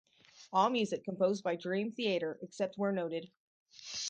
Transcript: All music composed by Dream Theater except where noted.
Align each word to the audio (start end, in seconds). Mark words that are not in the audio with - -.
All 0.51 0.71
music 0.71 1.03
composed 1.03 1.43
by 1.43 1.55
Dream 1.55 1.91
Theater 1.91 2.39
except 2.41 2.75
where 2.75 2.91
noted. 2.91 3.29